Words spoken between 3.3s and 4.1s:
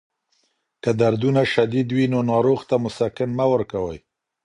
مه ورکوئ.